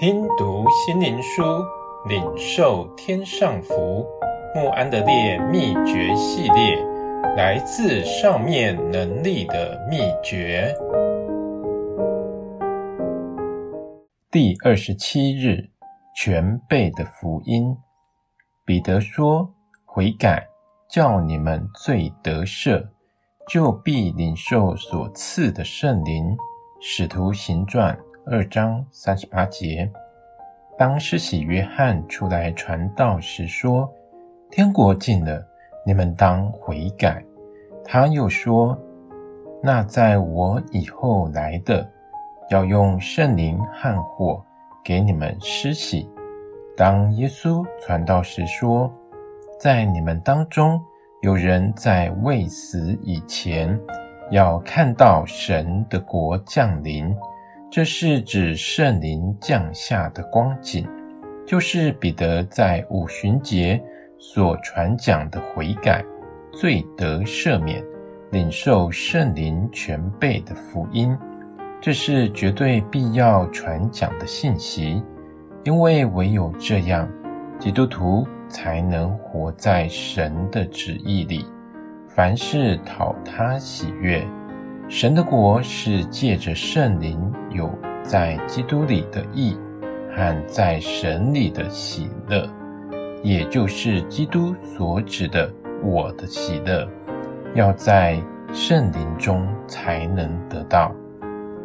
[0.00, 1.42] 听读心灵书，
[2.08, 4.06] 领受天上福。
[4.54, 6.76] 穆安德烈秘诀系列，
[7.36, 10.72] 来自上面能力的秘诀。
[14.30, 15.68] 第二十七日，
[16.14, 17.76] 全备的福音。
[18.64, 19.52] 彼得说
[19.84, 20.46] ：“悔改，
[20.88, 22.86] 叫你们罪得赦，
[23.48, 26.36] 就必领受所赐的圣灵。”
[26.80, 27.98] 使徒行传。
[28.30, 29.90] 二章三十八节，
[30.76, 33.90] 当施洗约翰出来传道时说
[34.52, 35.42] ：“天国近了，
[35.86, 37.24] 你们当悔改。”
[37.82, 38.78] 他又说
[39.64, 41.90] ：“那在我以后来的，
[42.50, 44.44] 要用圣灵和火
[44.84, 46.06] 给你们施洗。”
[46.76, 48.92] 当耶稣传道时说
[49.58, 50.78] ：“在你们当中
[51.22, 53.80] 有人在未死以前，
[54.30, 57.10] 要看到神的国降临。”
[57.70, 60.88] 这是指圣灵降下的光景，
[61.46, 63.78] 就是彼得在五旬节
[64.18, 66.02] 所传讲的悔改、
[66.50, 67.84] 罪得赦免、
[68.30, 71.14] 领受圣灵全备的福音。
[71.78, 75.02] 这是绝对必要传讲的信息，
[75.62, 77.06] 因为唯有这样，
[77.58, 81.44] 基督徒才能活在神的旨意里，
[82.08, 84.26] 凡事讨他喜悦。
[84.88, 87.70] 神的国是借着圣灵有
[88.02, 89.54] 在基督里的义
[90.10, 92.48] 和在神里的喜乐，
[93.22, 95.52] 也就是基督所指的
[95.84, 96.88] 我的喜乐，
[97.54, 98.18] 要在
[98.50, 100.90] 圣灵中才能得到。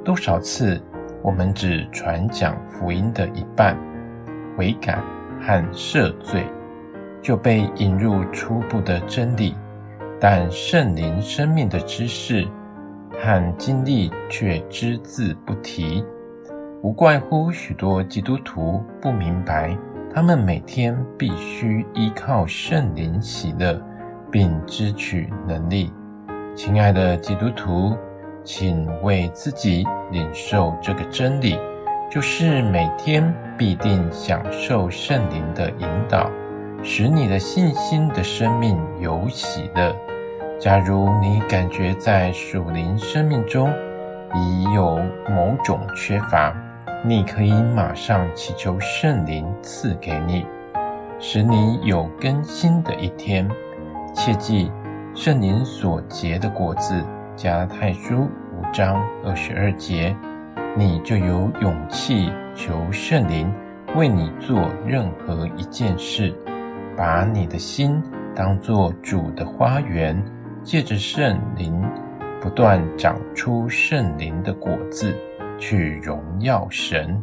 [0.04, 0.80] 多少次
[1.22, 3.78] 我们只传讲福音的一半，
[4.58, 5.02] 悔改
[5.40, 6.46] 和赦罪，
[7.22, 9.56] 就被引入初步的真理，
[10.20, 12.46] 但圣灵生命的知识。
[13.20, 16.04] 和经历却只字不提，
[16.82, 19.78] 无怪乎许多基督徒不明白，
[20.14, 23.82] 他们每天必须依靠圣灵喜乐，
[24.32, 25.92] 并支取能力。
[26.56, 27.96] 亲爱的基督徒，
[28.44, 31.58] 请为自己领受这个真理，
[32.12, 36.30] 就是每天必定享受圣灵的引导，
[36.84, 39.96] 使你的信心的生命有喜乐。
[40.64, 43.70] 假如你感觉在属灵生命中
[44.34, 44.98] 已有
[45.30, 46.56] 某种缺乏，
[47.04, 50.48] 你可以马上祈求圣灵赐给你，
[51.20, 53.46] 使你有更新的一天。
[54.14, 54.72] 切记，
[55.14, 57.04] 圣灵所结的果子，
[57.36, 58.22] 加拉太书
[58.54, 60.16] 五章二十二节，
[60.78, 63.54] 你就有勇气求圣灵
[63.98, 66.34] 为你做任何一件事，
[66.96, 68.02] 把你的心
[68.34, 70.24] 当作主的花园。
[70.64, 71.74] 借着圣灵
[72.42, 75.14] 不断长出圣灵的果子，
[75.60, 77.22] 去荣耀神。